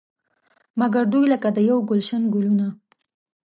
[0.79, 2.67] مګر دوی لکه د یو ګلش ګلونه.